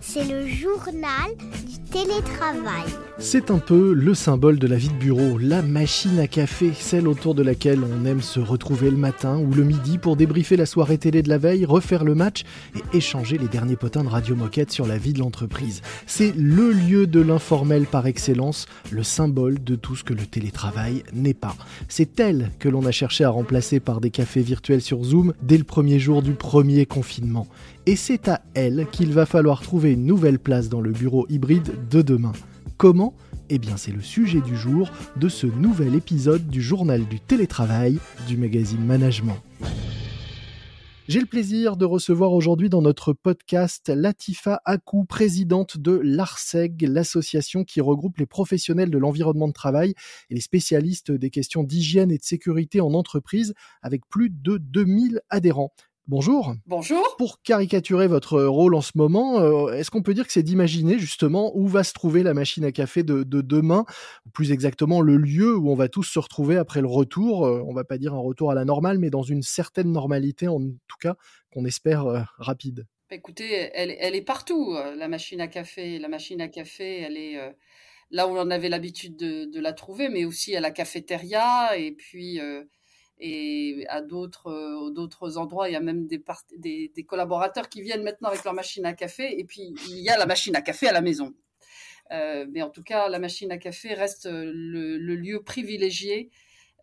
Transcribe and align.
C'est 0.00 0.24
le 0.24 0.46
journal 0.46 1.30
télétravail. 1.94 2.90
C'est 3.18 3.52
un 3.52 3.60
peu 3.60 3.92
le 3.92 4.14
symbole 4.14 4.58
de 4.58 4.66
la 4.66 4.74
vie 4.74 4.88
de 4.88 4.94
bureau, 4.94 5.38
la 5.38 5.62
machine 5.62 6.18
à 6.18 6.26
café, 6.26 6.72
celle 6.76 7.06
autour 7.06 7.36
de 7.36 7.44
laquelle 7.44 7.78
on 7.84 8.04
aime 8.04 8.20
se 8.20 8.40
retrouver 8.40 8.90
le 8.90 8.96
matin 8.96 9.38
ou 9.38 9.54
le 9.54 9.62
midi 9.62 9.98
pour 9.98 10.16
débriefer 10.16 10.56
la 10.56 10.66
soirée 10.66 10.98
télé 10.98 11.22
de 11.22 11.28
la 11.28 11.38
veille, 11.38 11.64
refaire 11.64 12.02
le 12.02 12.16
match 12.16 12.42
et 12.74 12.96
échanger 12.96 13.38
les 13.38 13.46
derniers 13.46 13.76
potins 13.76 14.02
de 14.02 14.08
Radio 14.08 14.34
Moquette 14.34 14.72
sur 14.72 14.88
la 14.88 14.98
vie 14.98 15.12
de 15.12 15.20
l'entreprise. 15.20 15.82
C'est 16.08 16.34
le 16.36 16.72
lieu 16.72 17.06
de 17.06 17.20
l'informel 17.20 17.84
par 17.86 18.08
excellence, 18.08 18.66
le 18.90 19.04
symbole 19.04 19.62
de 19.62 19.76
tout 19.76 19.94
ce 19.94 20.02
que 20.02 20.14
le 20.14 20.26
télétravail 20.26 21.04
n'est 21.12 21.32
pas. 21.32 21.54
C'est 21.88 22.18
elle 22.18 22.50
que 22.58 22.68
l'on 22.68 22.84
a 22.86 22.90
cherché 22.90 23.22
à 23.22 23.30
remplacer 23.30 23.78
par 23.78 24.00
des 24.00 24.10
cafés 24.10 24.42
virtuels 24.42 24.82
sur 24.82 25.04
Zoom 25.04 25.32
dès 25.40 25.58
le 25.58 25.64
premier 25.64 26.00
jour 26.00 26.22
du 26.22 26.32
premier 26.32 26.86
confinement. 26.86 27.46
Et 27.86 27.96
c'est 27.96 28.28
à 28.28 28.40
elle 28.54 28.86
qu'il 28.90 29.12
va 29.12 29.26
falloir 29.26 29.60
trouver 29.60 29.92
une 29.92 30.06
nouvelle 30.06 30.38
place 30.38 30.70
dans 30.70 30.80
le 30.80 30.90
bureau 30.90 31.26
hybride 31.28 31.86
de 31.90 32.00
demain. 32.00 32.32
Comment? 32.78 33.12
Eh 33.50 33.58
bien 33.58 33.76
c'est 33.76 33.92
le 33.92 34.00
sujet 34.00 34.40
du 34.40 34.56
jour 34.56 34.90
de 35.16 35.28
ce 35.28 35.46
nouvel 35.46 35.94
épisode 35.94 36.48
du 36.48 36.62
journal 36.62 37.04
du 37.06 37.20
télétravail 37.20 37.98
du 38.26 38.38
magazine 38.38 38.82
Management. 38.82 39.36
J'ai 41.08 41.20
le 41.20 41.26
plaisir 41.26 41.76
de 41.76 41.84
recevoir 41.84 42.32
aujourd'hui 42.32 42.70
dans 42.70 42.80
notre 42.80 43.12
podcast 43.12 43.90
Latifa 43.90 44.62
Akou, 44.64 45.04
présidente 45.04 45.76
de 45.76 46.00
l'ARSEG, 46.02 46.88
l'association 46.88 47.64
qui 47.64 47.82
regroupe 47.82 48.16
les 48.16 48.24
professionnels 48.24 48.88
de 48.88 48.96
l'environnement 48.96 49.48
de 49.48 49.52
travail 49.52 49.92
et 50.30 50.34
les 50.34 50.40
spécialistes 50.40 51.12
des 51.12 51.28
questions 51.28 51.62
d'hygiène 51.62 52.10
et 52.10 52.16
de 52.16 52.24
sécurité 52.24 52.80
en 52.80 52.94
entreprise, 52.94 53.52
avec 53.82 54.08
plus 54.08 54.30
de 54.30 54.56
2000 54.56 55.20
adhérents. 55.28 55.74
Bonjour. 56.06 56.54
Bonjour. 56.66 57.16
Pour 57.16 57.40
caricaturer 57.40 58.08
votre 58.08 58.42
rôle 58.42 58.74
en 58.74 58.82
ce 58.82 58.92
moment, 58.94 59.40
euh, 59.40 59.72
est-ce 59.72 59.90
qu'on 59.90 60.02
peut 60.02 60.12
dire 60.12 60.26
que 60.26 60.34
c'est 60.34 60.42
d'imaginer 60.42 60.98
justement 60.98 61.56
où 61.56 61.66
va 61.66 61.82
se 61.82 61.94
trouver 61.94 62.22
la 62.22 62.34
machine 62.34 62.62
à 62.66 62.72
café 62.72 63.02
de, 63.02 63.22
demain, 63.22 63.86
ou 64.26 64.30
plus 64.30 64.52
exactement 64.52 65.00
le 65.00 65.16
lieu 65.16 65.56
où 65.56 65.70
on 65.70 65.74
va 65.74 65.88
tous 65.88 66.02
se 66.02 66.18
retrouver 66.18 66.58
après 66.58 66.82
le 66.82 66.88
retour, 66.88 67.46
euh, 67.46 67.62
on 67.66 67.72
va 67.72 67.84
pas 67.84 67.96
dire 67.96 68.12
un 68.12 68.18
retour 68.18 68.50
à 68.50 68.54
la 68.54 68.66
normale, 68.66 68.98
mais 68.98 69.08
dans 69.08 69.22
une 69.22 69.40
certaine 69.40 69.92
normalité 69.92 70.46
en 70.46 70.60
tout 70.60 70.98
cas 71.00 71.14
qu'on 71.50 71.64
espère 71.64 72.04
euh, 72.04 72.20
rapide? 72.36 72.86
Bah, 73.08 73.16
Écoutez, 73.16 73.70
elle, 73.72 74.14
est 74.14 74.24
partout, 74.24 74.74
la 74.74 75.08
machine 75.08 75.40
à 75.40 75.48
café. 75.48 75.98
La 75.98 76.08
machine 76.08 76.42
à 76.42 76.48
café, 76.48 77.00
elle 77.00 77.16
est 77.16 77.38
là 78.10 78.28
où 78.28 78.36
on 78.36 78.50
avait 78.50 78.68
l'habitude 78.68 79.16
de, 79.16 79.46
de, 79.46 79.60
la 79.60 79.72
trouver, 79.72 80.10
mais 80.10 80.26
aussi 80.26 80.54
à 80.54 80.60
la 80.60 80.70
cafétéria 80.70 81.78
et 81.78 81.92
puis 81.92 82.40
et 83.18 83.84
à 83.88 84.00
d'autres 84.00 84.48
euh, 84.48 84.90
d'autres 84.90 85.38
endroits, 85.38 85.68
il 85.68 85.72
y 85.72 85.76
a 85.76 85.80
même 85.80 86.06
des, 86.06 86.22
collaborateurs 87.06 87.68
qui 87.68 87.82
viennent 87.82 88.02
maintenant 88.02 88.28
avec 88.28 88.44
leur 88.44 88.54
machine 88.54 88.84
à 88.86 88.92
café, 88.92 89.38
et 89.38 89.44
puis 89.44 89.74
il 89.88 89.98
y 89.98 90.08
a 90.08 90.18
la 90.18 90.26
machine 90.26 90.56
à 90.56 90.62
café 90.62 90.88
à 90.88 90.92
la 90.92 91.00
maison. 91.00 91.34
Euh, 92.12 92.46
mais 92.50 92.62
en 92.62 92.70
tout 92.70 92.82
cas, 92.82 93.08
la 93.08 93.18
machine 93.18 93.50
à 93.50 93.58
café 93.58 93.94
reste 93.94 94.26
le, 94.30 94.98
le 94.98 95.16
lieu 95.16 95.42
privilégié 95.42 96.30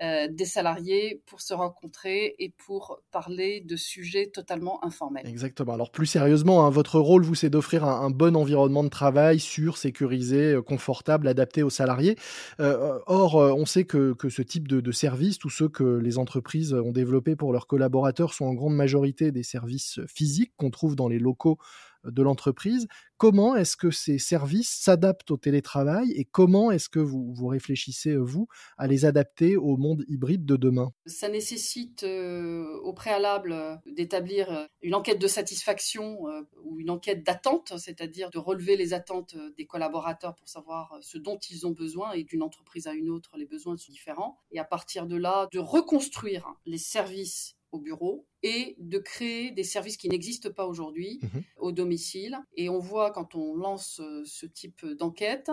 euh, 0.01 0.27
des 0.29 0.45
salariés 0.45 1.21
pour 1.27 1.41
se 1.41 1.53
rencontrer 1.53 2.35
et 2.39 2.53
pour 2.65 3.01
parler 3.11 3.61
de 3.61 3.75
sujets 3.75 4.27
totalement 4.27 4.83
informels. 4.83 5.27
Exactement. 5.27 5.73
Alors 5.73 5.91
plus 5.91 6.07
sérieusement, 6.07 6.65
hein, 6.65 6.69
votre 6.69 6.99
rôle, 6.99 7.23
vous, 7.23 7.35
c'est 7.35 7.49
d'offrir 7.49 7.85
un, 7.85 8.09
bon 8.09 8.35
environnement 8.35 8.83
de 8.83 8.89
travail 8.89 9.39
sûr, 9.39 9.77
sécurisé, 9.77 10.53
euh, 10.53 10.61
confortable, 10.61 11.27
adapté 11.27 11.61
aux 11.61 11.69
salariés. 11.69 12.17
Euh, 12.59 12.97
or, 13.05 13.35
on 13.35 13.65
sait 13.65 13.83
que, 13.83 14.15
ce 14.29 14.41
type 14.41 14.67
de, 14.67 14.81
de 14.81 14.91
services, 14.91 15.37
tous 15.37 15.49
ceux 15.49 15.69
que 15.69 15.83
les 15.83 16.17
entreprises 16.17 16.73
ont 16.73 16.91
développés 16.91 17.35
pour 17.35 17.53
leurs 17.53 17.67
collaborateurs, 17.67 18.33
sont 18.33 18.45
en 18.45 18.53
grande 18.53 18.75
majorité 18.75 19.31
des 19.31 19.43
services 19.43 19.99
physiques 20.07 20.53
qu'on 20.57 20.71
trouve 20.71 20.95
dans 20.95 21.09
les 21.09 21.19
locaux 21.19 21.57
de 22.03 22.21
l'entreprise. 22.21 22.87
Comment 23.17 23.55
est-ce 23.55 23.77
que 23.77 23.91
ces 23.91 24.17
services 24.17 24.71
s'adaptent 24.71 25.29
au 25.29 25.37
télétravail 25.37 26.11
et 26.13 26.25
comment 26.25 26.71
est-ce 26.71 26.89
que 26.89 26.99
vous, 26.99 27.31
vous 27.33 27.47
réfléchissez, 27.47 28.15
vous, 28.15 28.47
à 28.77 28.87
les 28.87 29.05
adapter 29.05 29.57
au 29.57 29.77
monde 29.77 30.03
hybride 30.07 30.45
de 30.45 30.55
demain? 30.55 30.91
Ça 31.05 31.29
nécessite 31.29 32.03
euh, 32.03 32.79
au 32.81 32.93
préalable 32.93 33.51
euh, 33.51 33.75
d'établir 33.85 34.51
euh, 34.51 34.65
une 34.81 34.95
enquête 34.95 35.19
de 35.19 35.27
satisfaction 35.27 36.17
ou 36.63 36.79
une 36.79 36.89
enquête 36.89 37.23
d'attente, 37.23 37.73
c'est-à-dire 37.77 38.31
de 38.31 38.39
relever 38.39 38.75
les 38.75 38.93
attentes 38.93 39.35
des 39.57 39.65
collaborateurs 39.65 40.35
pour 40.35 40.49
savoir 40.49 40.97
ce 41.01 41.17
dont 41.17 41.37
ils 41.37 41.67
ont 41.67 41.71
besoin 41.71 42.13
et 42.13 42.23
d'une 42.23 42.41
entreprise 42.41 42.87
à 42.87 42.93
une 42.93 43.09
autre, 43.09 43.37
les 43.37 43.45
besoins 43.45 43.77
sont 43.77 43.91
différents. 43.91 44.39
Et 44.51 44.59
à 44.59 44.63
partir 44.63 45.05
de 45.05 45.15
là, 45.15 45.47
de 45.51 45.59
reconstruire 45.59 46.47
les 46.65 46.77
services 46.77 47.55
au 47.71 47.79
bureau 47.79 48.25
et 48.43 48.75
de 48.79 48.97
créer 48.97 49.51
des 49.51 49.63
services 49.63 49.97
qui 49.97 50.09
n'existent 50.09 50.51
pas 50.51 50.65
aujourd'hui 50.65 51.19
mhm. 51.21 51.43
au 51.57 51.71
domicile. 51.71 52.39
Et 52.55 52.69
on 52.69 52.79
voit 52.79 53.11
quand 53.11 53.35
on 53.35 53.55
lance 53.55 53.99
euh, 53.99 54.23
ce 54.25 54.45
type 54.45 54.85
d'enquête, 54.85 55.51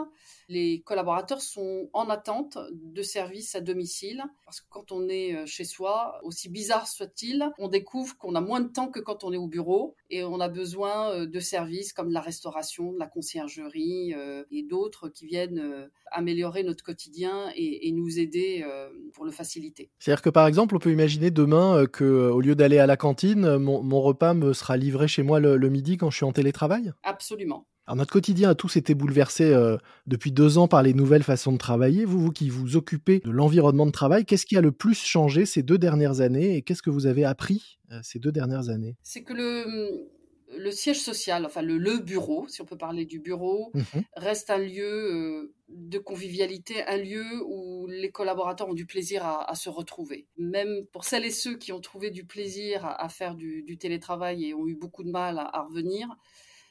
les 0.49 0.81
collaborateurs 0.81 1.43
sont 1.43 1.91
en 1.93 2.09
attente 2.09 2.57
de 2.73 3.03
services 3.03 3.55
à 3.55 3.61
domicile. 3.61 4.25
Parce 4.47 4.61
que 4.61 4.67
quand 4.71 4.91
on 4.91 5.09
est 5.09 5.35
euh, 5.35 5.47
chez 5.47 5.65
soi, 5.65 6.19
aussi 6.23 6.49
bizarre 6.49 6.89
soit-il, 6.89 7.51
on 7.59 7.69
découvre 7.69 8.17
qu'on 8.17 8.35
a 8.35 8.41
moins 8.41 8.61
de 8.61 8.69
temps 8.69 8.89
que 8.89 9.01
quand 9.01 9.23
on 9.23 9.33
est 9.33 9.39
au 9.39 9.49
bureau 9.49 9.95
et 10.09 10.25
on 10.25 10.41
a 10.41 10.49
besoin 10.49 11.13
euh, 11.13 11.27
de 11.27 11.41
services 11.41 11.93
comme 11.93 12.11
la 12.11 12.21
restauration, 12.21 12.95
la 12.97 13.07
conciergerie 13.07 14.15
et 14.51 14.63
d'autres 14.63 15.09
qui 15.09 15.27
viennent 15.27 15.89
améliorer 16.11 16.63
notre 16.63 16.85
quotidien 16.85 17.51
et, 17.55 17.91
nous 17.93 18.19
aider 18.19 18.65
pour 19.13 19.25
le 19.25 19.31
faciliter. 19.31 19.91
C'est-à-dire 19.99 20.23
que 20.23 20.31
par 20.31 20.47
exemple, 20.47 20.77
on 20.77 20.79
peut 20.79 20.93
imaginer 20.93 21.31
demain 21.31 21.87
que 21.87 22.05
au 22.09 22.41
lieu 22.41 22.55
d'aller 22.55 22.79
à 22.79 22.87
la 22.87 22.97
cantine, 22.97 23.57
mon, 23.59 24.01
repas 24.01 24.35
me 24.35 24.53
sera 24.53 24.77
livré 24.77 25.09
chez 25.09 25.23
moi 25.23 25.41
le, 25.41 25.69
midi 25.69 25.97
quand 25.97 26.11
je 26.11 26.17
suis 26.17 26.25
en 26.25 26.33
télétravail? 26.33 26.93
Absolument. 27.03 27.67
Alors 27.89 27.97
notre 27.97 28.13
quotidien 28.13 28.51
a 28.51 28.55
tous 28.55 28.77
été 28.77 28.95
bouleversé 28.95 29.45
euh, 29.45 29.79
depuis 30.07 30.31
deux 30.31 30.59
ans 30.59 30.69
par 30.69 30.83
les 30.83 30.93
nouvelles 30.93 31.23
façons 31.23 31.53
de 31.53 31.57
travailler. 31.57 32.05
Vous, 32.05 32.21
vous 32.21 32.33
qui 32.33 32.51
vous 32.51 32.77
occupez 32.77 33.21
de 33.21 33.31
l'environnement 33.31 33.87
de 33.87 33.91
travail, 33.91 34.27
qu'est-ce 34.27 34.45
qui 34.45 34.59
a 34.59 34.61
le 34.61 34.73
plus 34.73 35.03
changé 35.03 35.47
ces 35.47 35.63
deux 35.63 35.79
dernières 35.79 36.21
années 36.21 36.55
et 36.55 36.61
qu'est-ce 36.61 36.83
que 36.83 36.91
vous 36.91 37.07
avez 37.07 37.25
appris 37.25 37.79
euh, 37.93 37.99
ces 38.03 38.19
deux 38.19 38.31
dernières 38.31 38.69
années? 38.69 38.99
C'est 39.03 39.23
que 39.23 39.33
le, 39.33 40.11
le 40.57 40.71
siège 40.71 41.01
social, 41.01 41.45
enfin 41.45 41.63
le, 41.63 41.79
le, 41.79 41.99
bureau, 41.99 42.47
si 42.49 42.63
on 42.63 42.65
peut 42.65 42.79
parler 42.79 43.05
du 43.05 43.21
bureau, 43.21 43.71
mmh 43.75 43.83
reste 44.17 44.51
un 44.51 44.59
lieu 44.59 44.85
euh, 44.85 45.55
de 45.69 45.99
convivialité, 45.99 46.85
un 46.87 46.97
lieu 46.97 47.25
où 47.47 47.87
les 47.87 48.11
collaborateurs 48.11 48.69
ont 48.69 48.75
du 48.75 48.87
plaisir 48.87 49.25
à, 49.25 49.55
se 49.55 49.69
retrouver. 49.69 50.27
Même 50.37 50.87
pour 50.93 51.05
celles 51.05 51.25
et 51.25 51.31
ceux 51.31 51.57
qui 51.57 51.73
ont 51.73 51.81
trouvé 51.81 52.11
du 52.11 52.25
plaisir 52.25 52.85
à, 52.85 53.09
faire 53.09 53.35
du, 53.35 53.79
télétravail 53.79 54.47
et 54.47 54.55
ont 54.55 54.67
eu 54.67 54.75
beaucoup 54.75 55.05
de 55.05 55.11
mal 55.11 55.39
à, 55.39 55.63
revenir, 55.63 56.09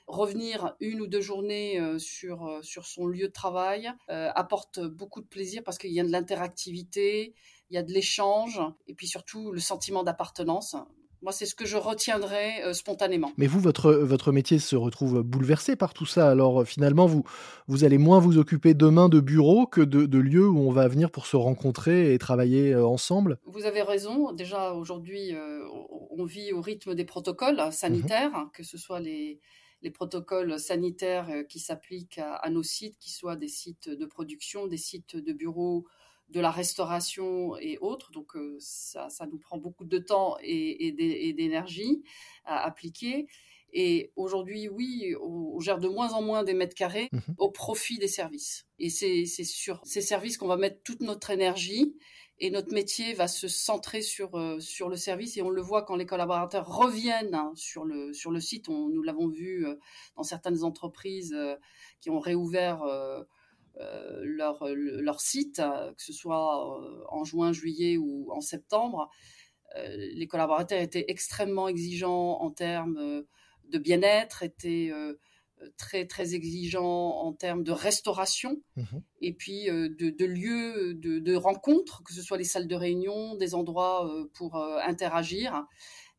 revenir 0.08 0.76
une 0.80 1.02
ou 1.02 1.08
deux 1.08 1.22
journées 1.22 1.80
euh, 1.80 2.00
sur, 2.00 2.46
euh, 2.46 2.62
sur 2.62 2.86
son 2.86 3.08
lieu 3.08 3.28
de 3.28 3.34
travail 3.34 3.92
apporte 4.08 4.80
beaucoup 4.80 5.22
de 5.22 5.28
plaisir 5.28 5.64
parce 5.64 5.78
qu'il 5.78 5.92
y 5.92 6.00
a 6.00 6.04
de 6.04 6.12
l'interactivité, 6.12 7.34
il 7.70 7.76
y 7.76 7.78
a 7.78 7.84
de 7.84 7.92
l'échange 7.92 8.62
et 8.88 8.94
puis 8.94 9.08
surtout 9.08 9.52
le 9.52 9.60
sentiment 9.60 10.04
d'appartenance. 10.04 10.76
Moi, 11.28 11.34
c'est 11.34 11.46
ce 11.46 11.56
que 11.56 11.66
je 11.66 11.76
retiendrai 11.76 12.64
euh, 12.64 12.72
spontanément. 12.72 13.34
Mais 13.36 13.48
vous, 13.48 13.60
votre, 13.60 13.92
votre 13.92 14.32
métier 14.32 14.60
se 14.60 14.78
retrouve 14.78 15.24
bouleversé 15.24 15.76
par 15.76 15.94
tout 15.94 16.06
ça. 16.06 16.30
Alors, 16.30 16.62
euh, 16.62 16.64
finalement, 16.64 17.06
vous, 17.06 17.26
vous 17.68 17.84
allez 17.84 17.98
moins 17.98 18.22
vous 18.22 18.38
occuper 18.38 18.74
demain 18.74 19.10
de 19.10 19.20
bureaux 19.20 19.68
que 19.68 19.82
de, 19.82 20.18
lieux 20.20 20.48
où 20.48 20.58
on 20.58 20.72
va 20.72 20.88
venir 20.88 21.12
pour 21.12 21.26
se 21.26 21.36
rencontrer 21.36 22.14
et 22.14 22.18
travailler 22.18 22.72
euh, 22.72 22.88
ensemble 22.88 23.40
Vous 23.46 23.66
avez 23.66 23.82
raison. 23.82 24.32
Déjà, 24.32 24.72
aujourd'hui, 24.72 25.36
on 26.12 26.24
vit 26.24 26.54
au 26.54 26.62
rythme 26.62 26.96
des 26.96 27.04
protocoles 27.04 27.62
sanitaires, 27.74 28.32
mmh 28.32 28.52
que 28.54 28.64
ce 28.64 28.78
soit 28.78 29.02
les, 29.02 29.42
les 29.82 29.92
protocoles 29.92 30.58
sanitaires 30.58 31.28
qui 31.50 31.60
s'appliquent 31.60 32.20
à, 32.20 32.36
à, 32.36 32.50
nos 32.50 32.64
sites, 32.64 32.98
qui 33.00 33.12
soient 33.12 33.36
des 33.36 33.50
sites 33.50 33.90
de 33.90 34.06
production, 34.06 34.66
des 34.66 34.78
sites 34.78 35.18
de 35.18 35.34
bureaux 35.34 35.88
de 36.30 36.40
la 36.40 36.52
restauration 36.52 37.58
et 37.58 37.78
autres. 37.80 38.12
Donc 38.12 38.36
euh, 38.36 38.58
ça, 38.60 39.08
nous 39.32 39.38
prend 39.38 39.58
beaucoup 39.58 39.86
de 39.86 39.98
temps 39.98 40.38
et, 40.42 40.92
d'énergie 41.34 42.04
à 42.46 42.66
appliquer. 42.66 43.28
Et 43.74 44.12
aujourd'hui, 44.16 44.70
oui, 44.70 45.14
on 45.22 45.60
gère 45.60 45.80
de 45.80 45.90
moins 45.90 46.14
en 46.14 46.22
moins 46.22 46.44
des 46.44 46.54
mètres 46.54 46.76
carrés 46.76 47.10
mmh 47.12 47.20
au 47.38 47.52
profit 47.52 47.98
des 47.98 48.08
services. 48.08 48.66
Et 48.80 48.90
c'est 48.90 49.26
sur 49.26 49.82
ces 49.84 50.02
services 50.02 50.38
qu'on 50.38 50.48
va 50.48 50.58
mettre 50.58 50.82
toute 50.84 51.02
notre 51.02 51.30
énergie 51.30 51.96
et 52.40 52.50
notre 52.50 52.74
métier 52.74 53.14
va 53.14 53.28
se 53.28 53.48
centrer 53.48 54.02
sur, 54.02 54.36
euh, 54.36 54.60
sur 54.60 54.90
le 54.90 54.96
service. 54.96 55.38
Et 55.38 55.42
on 55.42 55.50
le 55.50 55.62
voit 55.62 55.84
quand 55.84 55.96
les 55.96 56.06
collaborateurs 56.06 56.68
reviennent 56.68 57.36
hein, 57.36 57.52
sur, 57.56 57.84
le, 57.84 58.14
sur 58.14 58.32
le 58.32 58.40
site. 58.40 58.70
On, 58.70 58.90
nous 58.90 59.02
l'avons 59.02 59.28
vu 59.28 59.66
euh, 59.66 59.76
dans 60.16 60.24
certaines 60.24 60.64
entreprises 60.64 61.36
qui 62.00 62.10
ont 62.10 62.20
réouvert 62.20 62.84
leur, 64.24 64.66
leur 64.68 65.22
site, 65.22 65.58
que 65.58 66.04
ce 66.04 66.14
soit 66.14 66.80
euh, 66.80 67.04
en 67.10 67.24
juin, 67.24 67.52
juillet 67.52 67.98
ou 67.98 68.32
en 68.32 68.42
septembre, 68.42 69.10
euh, 69.76 69.96
les 70.14 70.28
collaborateurs 70.28 70.82
étaient 70.82 71.06
extrêmement 71.10 71.68
exigeants 71.68 72.40
en 72.42 72.52
termes 72.52 73.24
de 73.70 73.78
bien-être, 73.78 74.44
étaient 74.44 74.92
très 75.76 76.06
très 76.06 76.36
exigeants 76.36 77.20
en 77.20 77.34
termes 77.34 77.64
de 77.64 77.72
restauration 77.72 78.62
mmh 78.76 78.84
et 79.20 79.34
puis 79.34 79.66
de, 79.66 80.12
de, 80.12 80.26
lieux 80.26 80.94
de, 80.94 81.18
de 81.18 81.36
rencontres, 81.36 82.04
que 82.04 82.14
ce 82.14 82.22
soit 82.22 82.38
les 82.38 82.44
salles 82.44 82.68
de 82.68 82.76
réunion, 82.76 83.36
des 83.36 83.56
endroits 83.56 84.08
pour 84.36 84.56
interagir. 84.56 85.66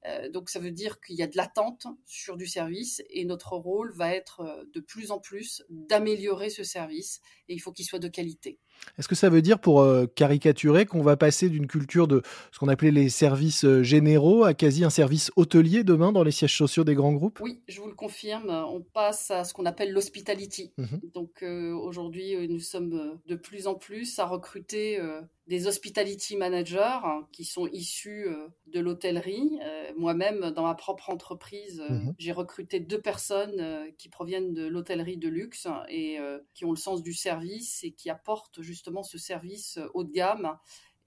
Euh, 0.07 0.29
donc 0.31 0.49
ça 0.49 0.61
veut 0.61 0.71
dire 0.71 1.01
qu'il 1.01 1.17
y 1.17 1.23
a 1.23 1.27
de 1.27 1.37
l'attente 1.37 1.87
sur 2.07 2.37
du 2.37 2.47
service 2.47 3.03
et 3.11 3.25
notre 3.25 3.57
rôle 3.57 3.93
va 3.93 4.15
être 4.15 4.41
euh, 4.41 4.65
de 4.73 4.81
plus 4.81 5.11
en 5.11 5.19
plus 5.19 5.65
d'améliorer 5.71 6.51
ce 6.51 6.63
service 6.63 7.21
et 7.49 7.55
il 7.55 7.59
faut 7.59 7.73
qu'il 7.73 7.85
soit 7.85 7.99
de 7.99 8.09
qualité. 8.09 8.59
Est-ce 8.99 9.09
que 9.09 9.15
ça 9.15 9.29
veut 9.29 9.43
dire, 9.43 9.59
pour 9.59 9.81
euh, 9.81 10.07
caricaturer, 10.07 10.87
qu'on 10.87 11.03
va 11.03 11.17
passer 11.17 11.49
d'une 11.49 11.67
culture 11.67 12.09
de 12.09 12.23
ce 12.53 12.59
qu'on 12.59 12.69
appelait 12.69 12.91
les 12.91 13.09
services 13.09 13.67
généraux 13.83 14.45
à 14.45 14.55
quasi 14.55 14.85
un 14.85 14.91
service 14.91 15.31
hôtelier 15.37 15.85
demain 15.85 16.13
dans 16.13 16.23
les 16.23 16.31
sièges 16.31 16.57
sociaux 16.57 16.85
des 16.85 16.95
grands 16.95 17.13
groupes? 17.13 17.41
Oui, 17.41 17.61
je 17.69 17.81
vous 17.81 17.89
le 17.89 17.95
confirme. 17.95 18.51
On 18.51 18.81
passe 18.81 19.31
à 19.31 19.45
ce 19.45 19.55
qu'on 19.55 19.67
appelle 19.67 19.93
l'hospitality. 19.93 20.73
Mmh 20.77 20.85
donc 21.15 21.43
aujourd'hui, 21.43 22.49
nous 22.49 22.61
sommes 22.61 23.19
de 23.27 23.35
plus 23.35 23.67
en 23.67 23.75
plus 23.75 24.19
à 24.19 24.27
recruter 24.27 25.01
des 25.49 25.67
hospitality 25.67 26.37
managers 26.37 27.01
hein, 27.05 27.27
qui 27.33 27.45
sont 27.45 27.67
issus 27.69 28.29
euh, 28.29 28.49
de 28.67 28.81
l'hôtellerie. 28.81 29.59
Euh, 29.65 29.93
moi-même, 29.97 30.51
dans 30.51 30.63
ma 30.63 30.75
propre 30.75 31.09
entreprise, 31.09 31.81
euh, 31.81 31.95
mhm. 31.95 32.15
j'ai 32.19 32.33
recruté 32.33 32.81
deux 32.81 33.01
personnes 33.01 33.93
qui 33.97 34.11
proviennent 34.11 34.53
de 34.53 34.67
l'hôtellerie 34.67 35.17
de 35.17 35.29
luxe 35.29 35.67
et 35.89 36.19
qui 36.55 36.65
ont 36.65 36.71
le 36.71 36.77
sens 36.77 37.03
du 37.03 37.15
service 37.15 37.83
et 37.83 37.93
qui 37.93 38.11
apportent 38.11 38.61
justement 38.69 39.03
ce 39.03 39.19
service 39.19 39.79
haut 39.95 40.05
de 40.05 40.13
gamme 40.13 40.57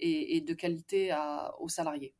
et, 0.01 0.41
de 0.41 0.53
qualité 0.53 1.15
aux 1.59 1.69
salariés. 1.69 2.13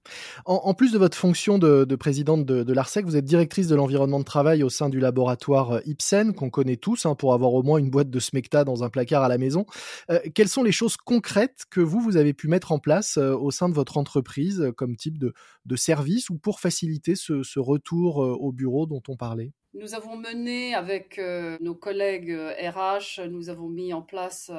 En, 0.46 0.74
plus 0.74 0.92
de 0.92 0.98
votre 0.98 1.18
fonction 1.18 1.58
de, 1.58 1.96
présidente 1.96 2.46
de, 2.46 2.74
l'ARSEC, 2.74 3.06
vous 3.06 3.18
êtes 3.18 3.26
directrice 3.26 3.68
de 3.68 3.76
l'environnement 3.76 4.20
de 4.20 4.26
travail 4.26 4.64
au 4.64 4.70
sein 4.70 4.90
du 4.90 5.00
laboratoire 5.00 5.72
euh, 5.72 5.80
Ipsen, 5.86 6.34
qu'on 6.34 6.50
connaît 6.50 6.78
tous 6.78 7.06
hein, 7.06 7.16
pour 7.16 7.34
avoir 7.34 7.54
au 7.54 7.64
moins 7.64 7.80
une 7.80 7.90
boîte 7.90 8.10
de 8.10 8.20
Smecta 8.20 8.64
dans 8.64 8.84
un 8.84 8.90
placard 8.90 9.24
à 9.24 9.30
la 9.30 9.38
maison. 9.38 9.66
Euh, 10.10 10.20
quelles 10.34 10.48
sont 10.48 10.64
les 10.64 10.72
choses 10.72 10.98
concrètes 10.98 11.66
que 11.70 11.82
vous, 11.82 12.00
vous 12.00 12.18
avez 12.18 12.34
pu 12.34 12.48
mettre 12.48 12.72
en 12.72 12.80
place 12.80 13.18
euh, 13.18 13.36
au 13.36 13.52
sein 13.52 13.70
de 13.70 13.74
votre 13.74 13.98
entreprise 13.98 14.72
comme 14.78 14.96
type 14.96 15.18
de, 15.18 15.34
service 15.76 16.30
ou 16.30 16.38
pour 16.38 16.60
faciliter 16.60 17.16
ce, 17.16 17.60
retour 17.60 18.18
au 18.18 18.52
bureau 18.52 18.86
dont 18.86 19.02
on 19.08 19.16
parlait? 19.16 19.52
Nous 19.74 19.96
avons 19.96 20.18
mené 20.18 20.76
avec 20.76 21.20
nos 21.62 21.76
collègues 21.76 22.38
RH, 22.60 23.22
nous 23.30 23.50
avons 23.50 23.70
mis 23.70 23.94
en 23.94 24.02
place 24.02 24.52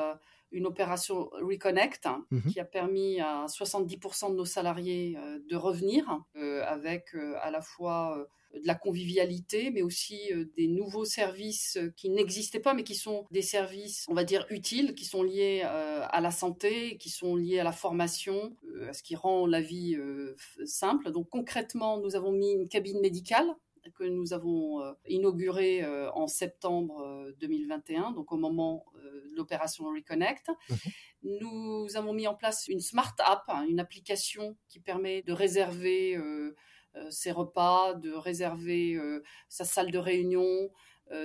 une 0.52 0.66
opération 0.66 1.31
Reconnect 1.32 2.06
mhm. 2.31 2.52
qui 2.52 2.60
a 2.60 2.64
permis 2.64 3.20
à 3.20 3.46
70% 3.46 4.31
de 4.31 4.37
nos 4.37 4.44
salariés 4.44 5.16
euh, 5.19 5.38
de 5.49 5.56
revenir 5.56 6.04
euh, 6.37 6.62
avec 6.66 7.14
euh, 7.14 7.34
à 7.40 7.50
la 7.50 7.60
fois 7.60 8.26
de 8.54 8.66
la 8.66 8.75
convivialité, 8.75 9.70
mais 9.70 9.81
aussi 9.81 10.31
des 10.58 10.69
nouveaux 10.69 11.06
services 11.06 11.78
qui 11.96 12.10
n'existaient 12.10 12.60
pas, 12.60 12.75
mais 12.75 12.84
qui 12.84 12.94
sont 12.94 13.25
des 13.31 13.40
services, 13.40 14.04
on 14.08 14.14
va 14.14 14.25
dire, 14.25 14.44
utiles, 14.50 14.94
qui 14.94 15.06
sont 15.06 15.22
liés 15.22 15.62
à 15.62 16.20
la 16.20 16.31
santé, 16.31 16.99
qui 16.99 17.08
sont 17.08 17.34
liés 17.34 17.60
à 17.60 17.64
la 17.64 17.72
formation, 17.72 18.54
à 18.87 18.93
ce 18.93 19.02
qui 19.02 19.16
rend 19.16 19.46
la 19.46 19.62
vie 19.62 19.96
simple. 20.66 21.12
Donc 21.12 21.31
concrètement, 21.31 21.99
nous 21.99 22.14
avons 22.14 22.32
mis 22.32 22.52
une 22.52 22.69
cabine 22.69 23.00
médicale 23.00 23.46
que 23.90 24.05
nous 24.05 24.32
avons 24.32 24.82
euh, 24.82 24.93
inauguré 25.06 25.82
euh, 25.82 26.11
en 26.12 26.26
septembre 26.26 27.32
2021, 27.40 28.11
euh, 28.11 28.14
donc 28.14 28.32
au 28.32 28.37
moment 28.37 28.87
de 28.94 29.37
l'opération 29.37 29.84
Reconnect. 29.84 30.49
Mhm. 30.69 30.76
Nous 31.40 31.88
avons 31.96 32.12
mis 32.12 32.26
en 32.26 32.34
place 32.34 32.69
une 32.69 32.81
Smart 32.81 33.14
App, 33.19 33.44
hein, 33.49 33.64
une 33.69 33.81
application 33.81 34.56
qui 34.69 34.81
permet 34.81 35.23
de 35.23 35.32
réserver 35.32 36.19
ses 37.11 37.31
repas, 37.31 37.94
de 37.94 38.12
réserver 38.12 38.99
sa 39.49 39.64
salle 39.64 39.93
de 39.93 39.99
réunion, 39.99 40.70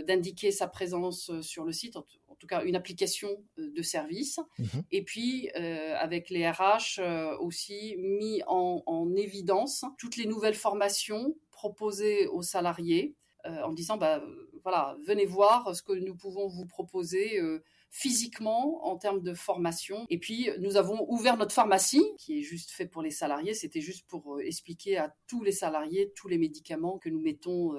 d'indiquer 0.05 0.51
sa 0.51 0.67
présence 0.67 1.31
sur 1.41 1.65
le 1.65 1.71
site, 1.71 1.95
en, 1.95 2.05
tout 2.37 2.45
cas 2.47 2.63
une 2.63 2.75
application 2.75 3.43
de 3.57 3.81
service. 3.81 4.39
Mhm. 4.59 4.83
Et 4.91 5.03
puis, 5.03 5.49
avec 5.49 6.29
les 6.29 6.47
RH, 6.47 7.01
aussi 7.39 7.95
mis 7.97 8.43
en, 8.45 8.83
en, 8.85 9.15
évidence 9.15 9.83
toutes 9.97 10.15
les 10.15 10.27
nouvelles 10.27 10.53
formations 10.53 11.35
proposer 11.57 12.27
aux 12.27 12.43
salariés 12.43 13.15
euh, 13.45 13.61
en 13.63 13.73
disant 13.73 13.97
bah, 13.97 14.23
voilà, 14.63 14.97
venez 15.05 15.25
voir 15.25 15.75
ce 15.75 15.81
que 15.81 15.93
nous 15.93 16.15
pouvons 16.15 16.47
vous 16.47 16.65
proposer 16.65 17.39
euh, 17.39 17.63
physiquement 17.89 18.85
en 18.85 18.97
termes 18.97 19.21
de 19.21 19.33
formation. 19.33 20.05
Et 20.09 20.19
puis, 20.19 20.49
nous 20.59 20.75
avons 20.75 21.05
ouvert 21.09 21.37
notre 21.37 21.53
pharmacie, 21.53 22.03
qui 22.19 22.39
est 22.39 22.41
juste 22.41 22.71
fait 22.71 22.85
pour 22.85 23.01
les 23.01 23.11
salariés. 23.11 23.53
C'était 23.53 23.81
juste 23.81 24.05
pour 24.07 24.35
euh, 24.35 24.39
expliquer 24.41 24.97
à 24.97 25.15
tous 25.27 25.43
les 25.43 25.51
salariés 25.51 26.11
tous 26.15 26.27
les 26.27 26.37
médicaments 26.37 26.97
que 26.97 27.09
nous 27.09 27.21
mettons 27.21 27.73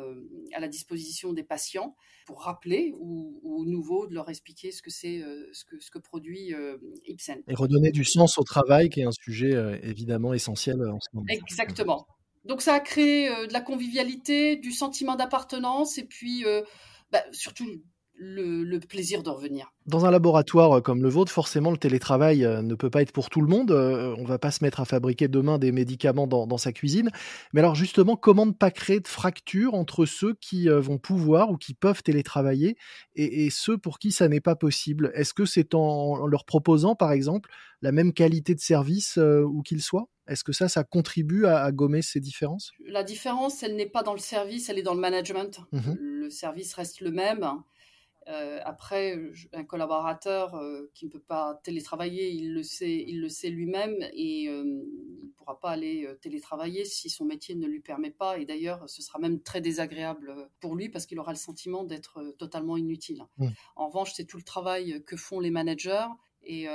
à 0.55 0.61
la 0.61 0.69
disposition 0.69 1.33
des 1.33 1.45
patients, 1.45 1.95
pour 2.27 2.43
rappeler 2.43 2.93
ou, 2.99 3.41
ou 3.43 3.65
nouveau 3.65 4.07
de 4.07 4.15
leur 4.15 4.29
expliquer 4.29 4.73
ce 4.73 4.83
que 4.83 4.91
c'est, 4.91 5.23
ce, 5.53 5.65
que, 5.65 5.79
ce 5.81 5.91
que 5.91 5.99
produit 5.99 6.53
Ipsen. 7.07 7.43
Et 7.47 7.55
redonner 7.55 7.91
du 7.91 8.05
sens 8.05 8.39
au 8.39 8.45
travail, 8.45 8.89
qui 8.89 9.01
est 9.01 9.05
un 9.05 9.13
sujet 9.13 9.81
évidemment 9.83 10.35
essentiel 10.35 10.77
en 10.77 11.01
ce 11.01 11.09
moment. 11.13 11.27
Exactement. 11.29 12.07
Donc 12.45 12.63
ça 12.63 12.75
a 12.75 12.81
créé 12.81 13.29
euh, 13.29 13.47
de 13.47 13.53
la 13.53 13.61
convivialité, 13.61 14.57
du 14.57 14.73
sentiment 14.73 15.17
d'appartenance 15.17 15.99
et 15.99 16.05
puis 16.05 16.45
euh, 16.45 16.63
bah, 17.13 17.23
surtout 17.33 17.67
le, 18.21 18.79
plaisir 18.81 19.23
de 19.23 19.31
revenir. 19.31 19.73
Dans 19.87 20.05
un 20.05 20.11
laboratoire 20.11 20.83
comme 20.83 21.03
le 21.03 21.09
vôtre, 21.09 21.31
forcément, 21.31 21.71
le 21.71 21.77
télétravail 21.77 22.45
euh, 22.45 22.63
ne 22.63 22.75
peut 22.75 22.91
pas 22.91 23.03
être 23.03 23.13
pour 23.13 23.31
tout 23.31 23.41
le 23.41 23.47
monde. 23.47 23.71
On 23.71 24.23
ne 24.23 24.27
va 24.27 24.39
pas 24.39 24.51
se 24.51 24.65
mettre 24.65 24.81
à 24.81 24.85
fabriquer 24.85 25.29
demain 25.29 25.59
des 25.59 25.71
médicaments 25.71 26.27
dans, 26.27 26.59
sa 26.59 26.73
cuisine. 26.73 27.11
Mais 27.53 27.61
alors 27.61 27.77
justement, 27.77 28.17
comment 28.17 28.47
ne 28.47 28.53
pas 28.53 28.73
créer 28.73 28.99
de 28.99 29.07
fracture 29.07 29.75
entre 29.75 30.05
ceux 30.05 30.35
qui 30.41 30.69
vont 30.69 30.99
pouvoir 30.99 31.51
ou 31.51 31.57
qui 31.57 31.75
peuvent 31.75 32.03
télétravailler 32.03 32.77
et, 33.15 33.51
ceux 33.51 33.79
pour 33.79 34.01
qui 34.01 34.11
ça 34.11 34.29
n'est 34.29 34.41
pas 34.41 34.57
possible? 34.57 35.13
Est-ce 35.15 35.33
que 35.33 35.45
c'est 35.45 35.75
en, 35.75 36.27
leur 36.27 36.45
proposant, 36.45 36.97
par 36.97 37.13
exemple, 37.13 37.51
la 37.83 37.93
même 37.93 38.13
qualité 38.13 38.55
de 38.57 38.61
service 38.61 39.17
où 39.19 39.63
qu'ils 39.63 39.83
soient? 39.83 40.09
Est-ce 40.29 40.45
que 40.45 40.53
ça, 40.53 40.69
ça 40.69 40.85
contribue 40.85 41.47
à, 41.47 41.71
gommer 41.73 42.03
ces 42.03 42.21
différences? 42.21 42.73
La 42.87 43.03
différence, 43.03 43.63
elle 43.63 43.77
n'est 43.77 43.89
pas 43.89 44.03
dans 44.03 44.15
le 44.15 44.21
service, 44.21 44.69
elle 44.69 44.79
est 44.79 44.83
dans 44.83 44.95
le 44.95 45.01
management. 45.01 45.61
Mmh 45.73 45.95
le 46.19 46.31
service 46.31 46.75
reste 46.75 47.01
le 47.01 47.11
même. 47.11 47.63
Euh, 48.29 48.61
après, 48.65 49.19
un 49.55 49.65
collaborateur 49.65 50.55
euh, 50.55 50.91
qui 50.93 51.07
ne 51.07 51.11
peut 51.11 51.19
pas 51.21 51.59
télétravailler, 51.65 52.31
il 52.31 52.53
le 52.53 52.63
sait, 52.63 53.05
il 53.09 53.23
le 53.23 53.31
sait 53.31 53.49
lui-même 53.49 53.97
et 54.13 54.49
euh, 54.49 54.63
il 55.23 55.29
ne 55.29 55.33
pourra 55.35 55.59
pas 55.59 55.71
aller 55.71 56.07
télétravailler 56.21 56.85
si 56.85 57.09
son 57.09 57.25
métier 57.25 57.55
ne 57.55 57.67
lui 57.67 57.81
permet 57.81 58.11
pas. 58.11 58.39
Et 58.39 58.45
d'ailleurs, 58.45 58.87
ce 58.89 59.01
sera 59.01 59.19
même 59.19 59.41
très 59.41 59.63
désagréable 59.63 60.51
pour 60.61 60.77
lui 60.77 60.91
parce 60.91 61.07
qu'il 61.07 61.19
aura 61.19 61.33
le 61.33 61.39
sentiment 61.39 61.85
d'être 61.85 62.35
totalement 62.39 62.77
inutile. 62.77 63.25
Mmh. 63.39 63.49
En 63.77 63.87
revanche, 63.87 64.13
c'est 64.15 64.25
tout 64.25 64.37
le 64.37 64.43
travail 64.43 65.03
que 65.07 65.17
font 65.17 65.41
les 65.41 65.51
managers 65.51 66.09
et 66.49 66.67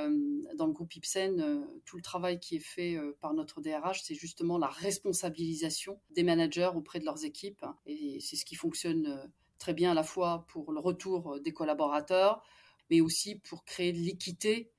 dans 0.56 0.68
le 0.68 0.72
groupe 0.72 0.96
Ipsen, 0.96 1.68
tout 1.84 1.98
le 1.98 2.04
travail 2.04 2.40
qui 2.40 2.58
est 2.58 2.66
fait 2.66 2.98
par 3.22 3.34
notre 3.34 3.60
DRH, 3.60 4.04
c'est 4.04 4.14
justement 4.14 4.58
la 4.60 4.68
responsabilisation 4.68 6.00
des 6.12 6.24
managers 6.24 6.70
auprès 6.76 7.00
de 7.00 7.06
leurs 7.06 7.26
équipes. 7.26 7.66
Et 7.88 8.20
c'est 8.22 8.36
ce 8.36 8.46
qui 8.46 8.56
fonctionne 8.56 9.32
très 9.58 9.74
bien 9.74 9.92
à 9.92 9.94
la 9.96 10.04
fois 10.04 10.46
pour 10.48 10.72
le 10.72 10.80
retour 10.80 11.40
des 11.42 11.54
collaborateurs, 11.54 12.44
mais 12.92 13.02
aussi 13.02 13.40
pour 13.40 13.66
créer 13.66 13.94
de 13.94 14.00
l'équité 14.00 14.72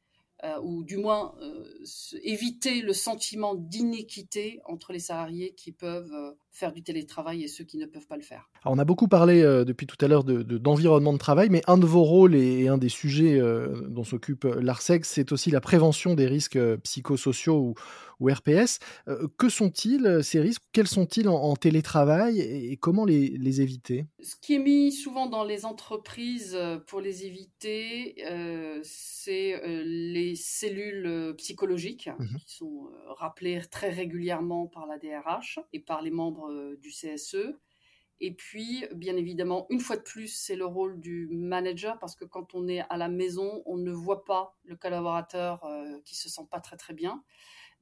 euh, 0.44 0.60
ou 0.62 0.84
du 0.84 0.98
moins 0.98 1.34
euh, 1.40 1.84
éviter 2.22 2.82
le 2.82 2.92
sentiment 2.92 3.54
d'inéquité 3.54 4.60
entre 4.64 4.92
les 4.92 4.98
salariés 4.98 5.54
qui 5.54 5.72
peuvent 5.72 6.12
euh, 6.12 6.32
faire 6.54 6.73
du 6.73 6.82
télétravail 6.82 7.42
et 7.42 7.49
ceux 7.49 7.64
qui 7.64 7.76
ne 7.76 7.87
peuvent 7.87 8.06
pas 8.06 8.16
le 8.16 8.23
faire. 8.23 8.49
on 8.64 8.78
a 8.78 8.84
beaucoup 8.84 9.08
parlé 9.08 9.42
depuis 9.42 9.87
tout 9.87 10.02
à 10.02 10.08
l'heure 10.08 10.25
d'environnement 10.25 11.12
de, 11.12 11.18
de, 11.18 11.20
travail, 11.20 11.49
mais 11.50 11.62
un 11.66 11.76
de 11.76 11.84
vos 11.84 12.04
rôles 12.04 12.34
et, 12.34 12.68
un 12.68 12.78
des 12.78 12.88
sujets 12.88 13.40
dont 13.88 14.04
s'occupe 14.04 14.44
l'ARSEC, 14.44 15.04
c'est 15.04 15.32
aussi 15.32 15.50
la 15.50 15.61
prévention 15.61 16.14
des 16.14 16.26
risques 16.26 16.58
psychosociaux 16.76 17.58
ou, 17.58 17.75
ou 18.20 18.30
RPS. 18.30 18.78
Euh, 19.08 19.28
que 19.38 19.49
sont-ils 19.49 20.06
euh, 20.06 20.23
ces 20.23 20.40
risques? 20.40 20.62
Quels 20.73 20.87
sont-ils 20.87 21.28
en, 21.28 21.54
télétravail 21.56 22.40
et, 22.40 22.76
comment 22.76 23.04
les, 23.04 23.61
éviter? 23.61 24.06
Ce 24.20 24.34
qui 24.37 24.54
est 24.54 24.58
mis 24.58 24.92
souvent 24.92 25.26
dans 25.26 25.44
les 25.44 25.64
entreprises 25.64 26.54
euh, 26.54 26.78
pour 26.78 27.00
les 27.00 27.26
éviter, 27.26 28.16
c'est 28.82 29.61
les 29.84 30.34
cellules 30.34 31.34
psychologiques 31.37 32.08
mmh 32.18 32.25
qui 32.44 32.56
sont 32.56 32.90
rappelées 33.06 33.61
très 33.70 33.90
régulièrement 33.90 34.66
par 34.66 34.87
la 34.87 34.99
DRH 34.99 35.61
et 35.73 35.78
par 35.78 36.02
les 36.02 36.11
membres 36.11 36.43
du 36.78 36.90
CSE. 36.90 37.54
Et 38.20 38.32
puis, 38.32 38.84
bien 38.94 39.16
évidemment, 39.16 39.66
une 39.70 39.80
fois 39.80 39.96
de 39.96 40.02
plus, 40.02 40.28
c'est 40.28 40.56
le 40.56 40.66
rôle 40.66 41.00
du 41.00 41.28
manager 41.32 41.98
parce 41.98 42.14
que 42.14 42.24
quand 42.24 42.54
on 42.54 42.68
est 42.68 42.80
à 42.88 42.96
la 42.96 43.08
maison, 43.08 43.62
on 43.66 43.76
ne 43.76 43.92
voit 43.92 44.24
pas 44.24 44.56
le 44.64 44.76
collaborateur 44.76 45.66
qui 46.04 46.14
se 46.14 46.28
sent 46.28 46.46
pas 46.50 46.60
très 46.60 46.76
très 46.76 46.94
bien. 46.94 47.22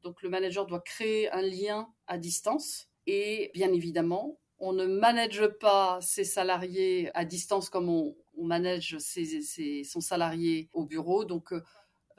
Donc 0.03 0.23
le 0.23 0.29
manager 0.29 0.67
doit 0.67 0.81
créer 0.81 1.31
un 1.31 1.43
lien 1.43 1.89
à 2.07 2.19
distance 2.19 2.89
et 3.07 3.51
bien 3.55 3.73
évidemment, 3.73 4.39
on 4.59 4.73
ne 4.73 4.87
manage 4.87 5.47
pas 5.61 5.99
ses 6.01 6.25
salariés 6.25 7.11
à 7.15 7.25
distance 7.25 7.69
comme 7.69 7.89
on, 7.89 8.17
manage 8.37 8.97
son 8.99 10.01
salarié 10.01 10.69
au 10.73 10.85
bureau. 10.85 11.25
Donc 11.25 11.53
euh, 11.53 11.63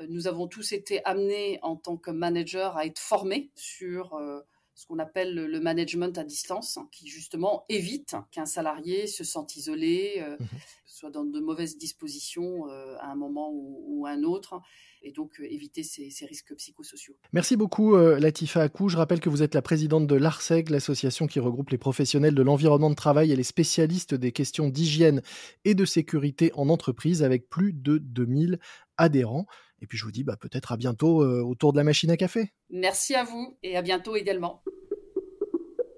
nous 0.07 0.27
avons 0.27 0.47
tous 0.47 0.71
été 0.71 1.03
amenés 1.05 1.59
en 1.63 1.75
tant 1.75 1.97
que 1.97 2.11
manager 2.11 2.77
à 2.77 2.85
être 2.85 2.99
formés 2.99 3.51
sur 3.55 4.13
euh, 4.13 4.41
ce 4.75 4.87
qu'on 4.87 4.99
appelle 4.99 5.35
le 5.35 5.59
management 5.59 6.17
à 6.17 6.23
distance, 6.23 6.79
qui 6.91 7.07
justement 7.07 7.65
évite 7.69 8.15
qu'un 8.31 8.45
salarié 8.45 9.07
se 9.07 9.23
sente 9.23 9.55
isolé, 9.55 10.15
euh, 10.17 10.37
mmh 10.39 10.45
soit 10.85 11.09
dans 11.09 11.25
de 11.25 11.39
mauvaises 11.39 11.75
dispositions 11.75 12.69
euh, 12.69 12.95
à 12.99 13.11
un 13.11 13.15
moment 13.15 13.49
ou, 13.51 14.05
à 14.05 14.11
un 14.11 14.21
autre, 14.21 14.61
et 15.01 15.11
donc 15.11 15.39
euh, 15.39 15.51
éviter 15.51 15.81
ces, 15.81 16.07
risques 16.27 16.53
psychosociaux. 16.55 17.15
Merci 17.33 17.57
beaucoup 17.57 17.97
Latifa 17.97 18.61
Akou. 18.61 18.89
Je 18.89 18.97
rappelle 18.97 19.19
que 19.19 19.27
vous 19.27 19.41
êtes 19.41 19.55
la 19.55 19.63
présidente 19.63 20.05
de 20.05 20.15
l'ARSEG, 20.15 20.69
l'association 20.69 21.25
qui 21.25 21.39
regroupe 21.39 21.71
les 21.71 21.79
professionnels 21.79 22.35
de 22.35 22.43
l'environnement 22.43 22.91
de 22.91 22.95
travail 22.95 23.31
et 23.31 23.35
les 23.35 23.43
spécialistes 23.43 24.13
des 24.13 24.31
questions 24.31 24.69
d'hygiène 24.69 25.23
et 25.65 25.73
de 25.73 25.83
sécurité 25.83 26.51
en 26.53 26.69
entreprise, 26.69 27.23
avec 27.23 27.49
plus 27.49 27.73
de 27.73 27.97
2000 27.97 28.59
adhérents. 28.97 29.47
Et 29.83 29.87
puis 29.87 29.97
je 29.97 30.05
vous 30.05 30.11
dis 30.11 30.23
bah, 30.23 30.37
peut-être 30.39 30.71
à 30.71 30.77
bientôt 30.77 31.23
autour 31.23 31.73
de 31.73 31.77
la 31.77 31.83
machine 31.83 32.09
à 32.09 32.17
café. 32.17 32.53
Merci 32.71 33.13
à 33.13 33.23
vous 33.23 33.57
et 33.61 33.77
à 33.77 33.81
bientôt 33.83 34.15
également. 34.15 34.63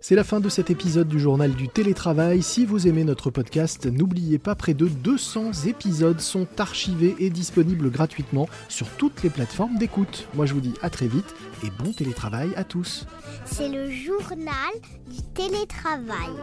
C'est 0.08 0.14
la 0.14 0.24
fin 0.24 0.40
de 0.40 0.50
cet 0.50 0.70
épisode 0.70 1.08
du 1.08 1.20
journal 1.20 1.56
du 1.56 1.68
télétravail. 1.68 2.44
Si 2.44 2.64
vous 2.64 2.88
aimez 2.88 3.04
notre 3.04 3.32
podcast, 3.32 3.88
n'oubliez 3.88 4.38
pas, 4.38 4.54
près 4.54 4.76
de 4.76 4.88
200 4.88 5.66
épisodes 5.66 6.20
sont 6.20 6.48
archivés 6.60 7.16
et 7.18 7.32
disponibles 7.32 7.90
gratuitement 7.90 8.48
sur 8.70 8.88
toutes 8.98 9.24
les 9.24 9.32
plateformes 9.32 9.80
d'écoute. 9.80 10.28
Moi 10.36 10.46
je 10.46 10.54
vous 10.54 10.62
dis 10.62 10.76
à 10.84 10.92
très 10.92 11.08
vite 11.08 11.34
et 11.64 11.72
bon 11.84 11.92
télétravail 11.92 12.52
à 12.56 12.64
tous. 12.64 13.08
C'est 13.46 13.68
le 13.68 13.90
journal 13.90 14.74
du 15.10 15.24
télétravail. 15.34 16.36